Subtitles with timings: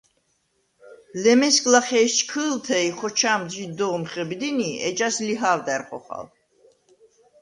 [1.23, 6.25] ლემესგ ლახე ეშ ჩქჷ̄ლთე ი ხოჩა̄მდ ჟი დო̄მ ხებდინი, ეჯას ლიჰა̄ვდა̈რ ხოხალ.